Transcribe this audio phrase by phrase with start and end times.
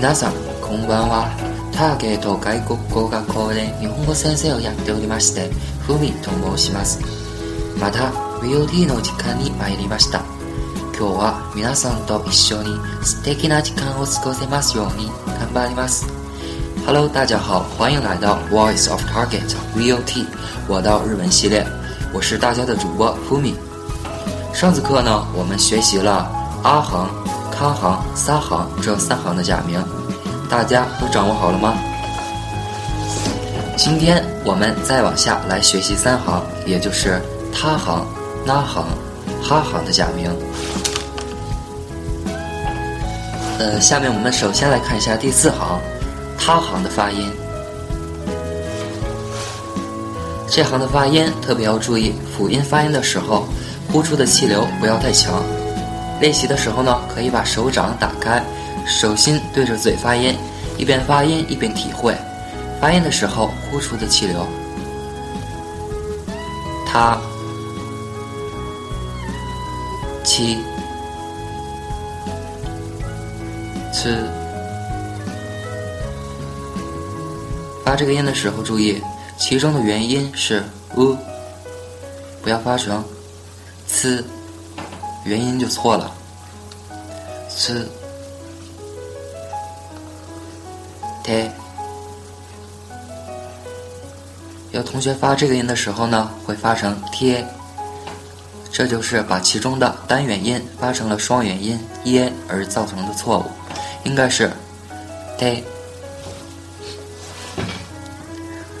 [0.00, 0.32] 皆さん、
[0.62, 1.28] こんばんは。
[1.74, 5.50] ターゲート外国語学校で日本語先生をやっておりまして、
[5.86, 7.00] ふみと申します。
[7.78, 8.08] また、
[8.40, 10.22] VOD の時間に参りました。
[10.98, 16.06] 今日は皆さんと一緒に素敵な時間を過ごせますように頑張ります。
[16.86, 20.24] Hello，大家好，欢迎来到 Voice of Target VOT
[20.66, 21.66] 我到日文系列，
[22.14, 23.52] 我是大家的主播 Fumi。
[24.54, 26.26] 上次课呢，我们学习了
[26.62, 27.06] 阿行、
[27.50, 29.82] 卡行、撒行这三行的假名，
[30.50, 31.74] 大家都掌握好了吗？
[33.76, 37.20] 今天我们再往下来学习三行，也就是
[37.52, 38.04] 他行、
[38.44, 38.84] 那行、
[39.40, 40.28] 哈行的假名。
[43.60, 45.80] 呃，下面我们首先来看一下第四行，
[46.36, 47.30] 他行的发音。
[50.48, 53.46] 这行的发音特别要注意，辅音发音的时候，
[53.92, 55.42] 呼出的气流不要太强。
[56.20, 58.42] 练习的时候呢，可以把手掌打开，
[58.86, 60.36] 手心对着嘴发音，
[60.76, 62.16] 一边发音一边体会。
[62.80, 64.46] 发音的时候呼出的气流，
[66.86, 67.18] 他、
[70.24, 70.58] 七、
[73.92, 74.24] 吃。
[77.84, 79.02] 发这个音的时候注意，
[79.36, 80.62] 其中的元音是
[80.96, 81.16] u，
[82.40, 83.04] 不要发成
[83.88, 84.22] 呲
[85.24, 86.10] 元音就错了。
[87.50, 87.84] 呲、
[91.30, 91.48] t。
[94.72, 97.46] 有同学发这个音的时候呢，会发成贴，
[98.72, 103.44] 这就是把其中的单元音发成了双元音耶而造成的错误，
[104.02, 104.50] 应该是
[105.38, 105.62] t，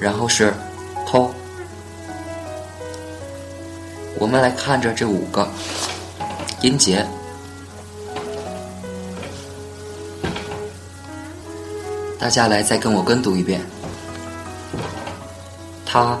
[0.00, 0.54] 然后是
[1.06, 1.30] to。
[4.18, 5.48] 我们来看着这五个
[6.62, 7.06] 音节，
[12.18, 13.60] 大家来再跟我跟读一遍。
[15.86, 16.18] 他、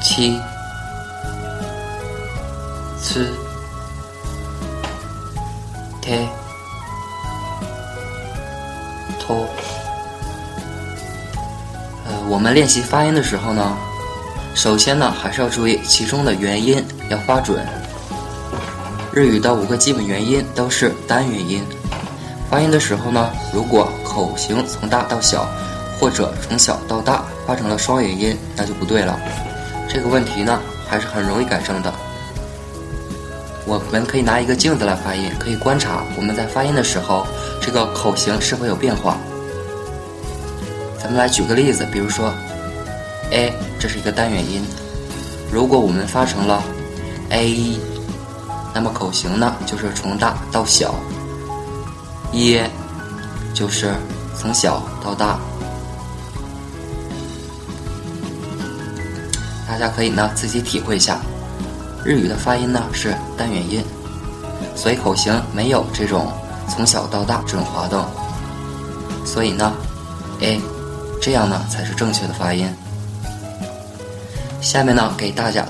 [0.00, 0.40] 七、
[3.02, 3.30] 次、
[6.00, 6.26] 贴、
[9.20, 9.46] 托。
[12.06, 13.76] 呃，我们练习发音的时候呢，
[14.54, 17.66] 首先呢还是要注意其中的元音要发准。
[19.12, 21.62] 日语的五个基本元音都是单元音，
[22.54, 25.44] 发音的时候呢，如果口型从大到小。
[25.98, 29.18] 或者从小到大发成了双元音，那就不对了。
[29.88, 31.92] 这个问题呢，还是很容易改正的。
[33.64, 37.26] 我们可以拿一个镜子来发音，可以观察我们在发音的时候，
[37.60, 39.16] 这个口型是否有变化。
[41.02, 42.32] 咱们来举个例子，比如说
[43.32, 44.62] ，a，这是一个单元音，
[45.50, 46.62] 如果我们发成了
[47.30, 47.78] a，
[48.72, 50.94] 那么口型呢就是从大到小，
[52.34, 52.60] 一，
[53.54, 53.94] 就是
[54.36, 55.38] 从小到大。
[59.68, 61.20] 大家可以呢自己体会一下，
[62.04, 63.84] 日语的发音呢是单元音，
[64.74, 66.32] 所以口型没有这种
[66.68, 68.04] 从小到大这种滑动，
[69.24, 69.72] 所以呢
[70.40, 70.60] ，a，
[71.22, 72.68] 这样呢才是正确的发音。
[74.60, 75.64] 下面呢给大家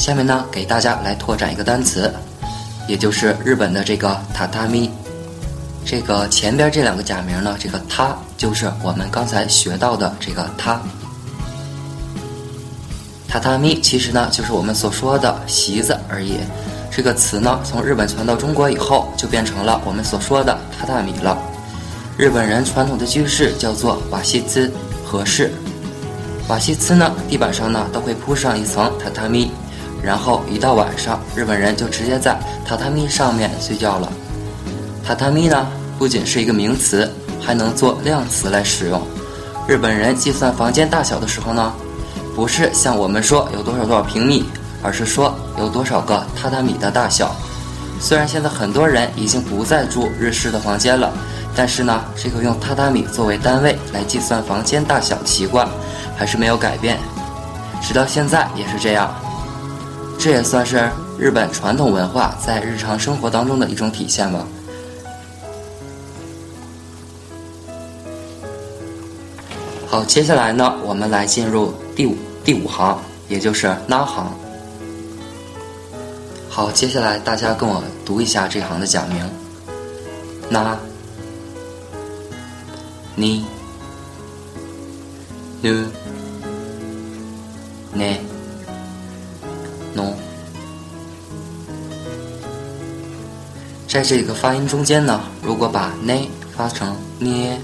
[0.00, 2.10] 下面呢给大家来拓展一个单词，
[2.88, 4.90] 也就是日本的这个榻榻米。
[5.84, 10.80] 这个前边这两个假名呢，这个它就是我们刚才学到的这个它。
[13.30, 16.38] 榻榻米其实呢就是我们所说的席子而已。
[16.90, 21.36] 这个词呢从日本传到中国以后，就变成了我们所说的榻榻米了。
[22.16, 24.72] 日本人传统的居室叫做瓦西兹
[25.04, 25.52] 和室。
[26.48, 29.52] 瓦西兹呢地板上呢都会铺上一层榻榻米，
[30.02, 34.10] 然后一到晚上，日本人就直接在榻榻米上面睡觉了。
[35.06, 35.66] 榻榻米呢，
[35.98, 39.00] 不仅是一个名词，还能做量词来使用。
[39.68, 41.72] 日本人计算房间大小的时候呢，
[42.34, 44.44] 不是像我们说有多少多少平米，
[44.82, 47.34] 而是说有多少个榻榻米的大小。
[48.00, 51.12] 虽然现在很多人已经不再住日式的房间了，
[51.54, 55.68] 但是呢，这个用榻榻米作为单位来计算房间大小的习惯
[56.16, 56.98] 还是没有改变，
[57.82, 59.14] 直到现在也是这样。
[60.22, 60.86] 这也算是
[61.18, 64.46] 日本传统文化在日常生活当中的一种体现吧。
[69.88, 72.14] 好，接下来呢，我们来进入第五
[72.44, 74.30] 第五行，也就是那行。
[76.50, 79.26] 好，接下来大家跟我读一下这行的假名：
[80.50, 80.78] 那、
[83.14, 83.46] 你、
[85.62, 85.86] nu、
[87.94, 88.18] ne、
[89.94, 90.14] n、
[93.88, 97.56] 在这个发音中间呢，如果把 ne 发成 ne，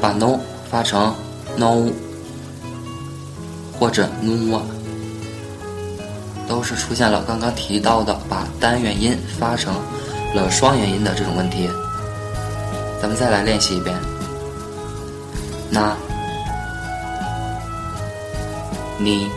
[0.00, 0.38] 把 no
[0.70, 1.14] 发成
[1.56, 1.90] no，
[3.78, 4.60] 或者 nu，
[6.46, 9.74] 都是出现了刚刚提到的把单元音发成
[10.34, 11.68] 了双元音的这种问题。
[13.00, 13.96] 咱们再来练习一遍。
[15.70, 15.96] 那、
[18.98, 19.28] 你、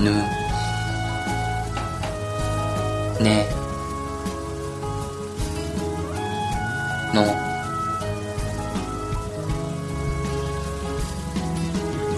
[0.00, 0.10] nu。
[3.22, 3.28] 呢
[7.12, 7.22] ，no，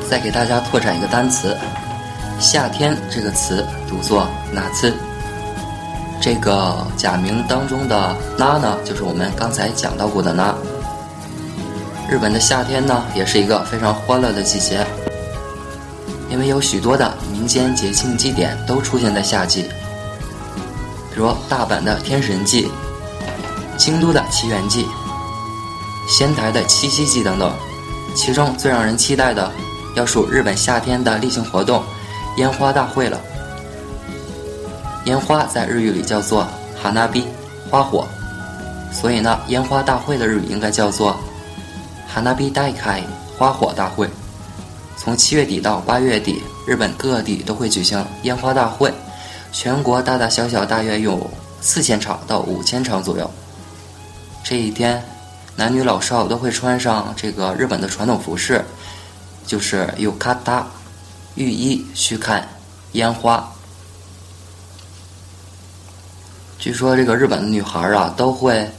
[0.09, 1.57] 再给大家拓展一个单词，
[2.39, 4.95] 夏天这个词读作哪次？
[6.21, 10.55] 这个假名当中的那呢，就是我们刚才讲到过的那。
[12.09, 14.87] 日本的夏天呢，也是一个非常欢乐的季节，
[16.33, 19.65] 因为有许多的民间节庆祭典都出现在夏季。
[21.15, 22.71] 比如大阪的天神祭、
[23.77, 24.87] 京都的奇缘祭、
[26.09, 27.53] 仙台的七夕祭等等，
[28.15, 29.53] 其中最让人期待的，
[29.95, 31.85] 要数日本夏天的例行活动——
[32.39, 33.21] 烟花大会了。
[35.05, 36.49] 烟花在日语里叫做
[36.83, 37.27] “哈纳比”，
[37.71, 38.09] 花火，
[38.91, 41.15] 所以呢，烟花大会的日语应该叫做
[42.09, 43.03] “哈纳比大开”，
[43.37, 44.09] 花火大会。
[45.03, 48.95] 从七月底到八月底，日本各地都会举行烟花大会。
[49.51, 51.29] 全国大大小小大约有
[51.61, 53.29] 四千场到五千场左右。
[54.45, 55.05] 这一天，
[55.57, 58.65] 男女老少都会穿上这个日本的传统服饰，
[59.45, 60.63] 就是 yukata
[61.35, 62.49] 浴衣去看
[62.93, 63.53] 烟花。
[66.61, 68.71] 据说这个日本的女孩啊，都会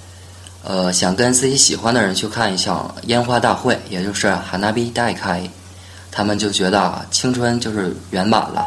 [0.63, 5.43] 呃想跟自己喜欢的人去看一场烟花大会，也就是 hanabi 大开，
[6.15, 8.63] 他们就觉得青春就是圆满了。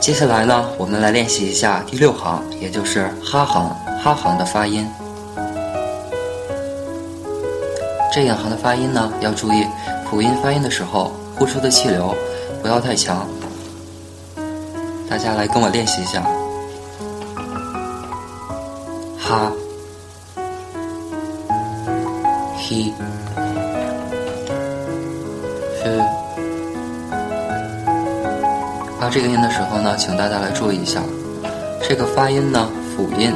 [0.00, 3.70] 接下来呢，我们来练习一下第六行，也就是哈行
[4.02, 4.86] 哈行的发音。
[8.12, 9.64] 这两行的发音呢，要注意
[10.10, 12.14] 辅音发音的时候，呼出的气流
[12.60, 13.26] 不要太强。
[15.08, 16.22] 大家来跟我练习一下，
[19.18, 19.52] 哈
[22.58, 22.92] ，he。
[29.06, 31.00] 发这个音的时候呢，请大家来注意一下，
[31.88, 33.32] 这个发音呢辅音，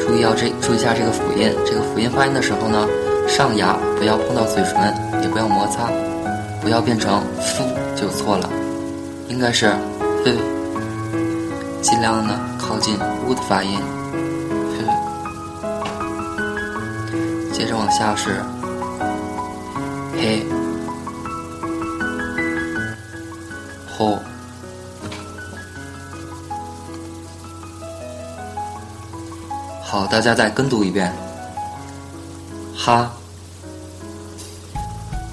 [0.00, 1.52] 注意要这注意一下这个辅音。
[1.66, 2.88] 这个辅音发音的时候呢，
[3.28, 5.90] 上牙不要碰到嘴唇，也不要摩擦，
[6.62, 7.62] 不要变成 f
[7.94, 8.48] 就错了，
[9.28, 10.30] 应该是 f，
[11.82, 12.96] 尽量呢靠近
[13.28, 13.78] u 的发音。
[17.52, 18.42] 接着往下是
[23.96, 24.18] 嘿。
[29.82, 31.12] 好，大家再跟读一遍。
[32.74, 33.12] 哈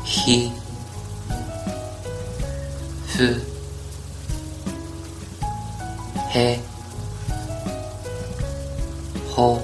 [0.06, 0.52] ，he，
[3.08, 3.24] 夫，
[6.30, 6.60] 嘿，
[9.34, 9.62] 吼。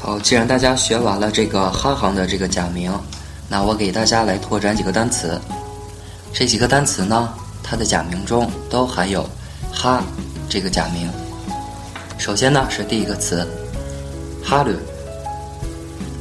[0.00, 2.90] 好，既然大家学完了这个哈行的这个假名，
[3.48, 5.38] 那我给大家来拓展几个单词。
[6.34, 9.28] 这几个单词呢，它的假名中都含有
[9.72, 10.02] “哈”
[10.48, 11.08] 这个假名。
[12.18, 13.46] 首先呢是第一个词，
[14.42, 14.72] 哈鲁。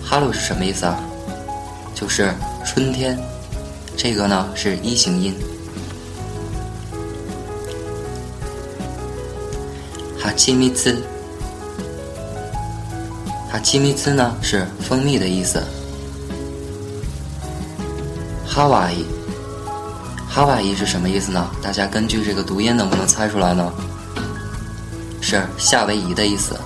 [0.03, 0.99] 哈鲁是什么意思啊？
[1.95, 2.33] 就是
[2.65, 3.17] 春天。
[3.95, 5.33] 这个呢是一形音。
[10.19, 11.01] 哈奇米兹。
[13.49, 15.63] 哈奇米兹呢是蜂蜜的意思。
[18.45, 19.05] 哈瓦伊。
[20.30, 21.48] 哈瓦伊是什么意思呢？
[21.62, 23.72] 大家根据这个读音能不能猜出来呢？
[25.20, 26.56] 是夏威夷的意思。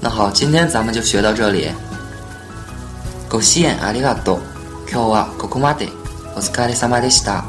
[0.00, 1.70] 那好，今天咱们就学到这里。
[3.28, 4.40] ご支援ありがとう。
[4.90, 5.88] 今日はここまで。
[6.36, 7.44] お疲れ様でした。